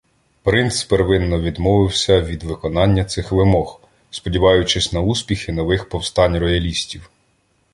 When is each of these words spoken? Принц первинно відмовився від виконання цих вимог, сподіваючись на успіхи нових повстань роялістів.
Принц 0.43 0.83
первинно 0.83 1.39
відмовився 1.41 2.21
від 2.21 2.43
виконання 2.43 3.05
цих 3.05 3.31
вимог, 3.31 3.81
сподіваючись 4.11 4.93
на 4.93 4.99
успіхи 4.99 5.51
нових 5.51 5.89
повстань 5.89 6.37
роялістів. 6.37 7.09